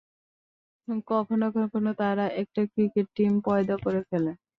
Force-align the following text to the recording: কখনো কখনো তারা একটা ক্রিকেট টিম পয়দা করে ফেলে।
কখনো 1.09 1.45
কখনো 1.57 1.89
তারা 1.99 2.25
একটা 2.41 2.61
ক্রিকেট 2.73 3.07
টিম 3.15 3.33
পয়দা 3.45 3.75
করে 3.83 4.01
ফেলে। 4.09 4.31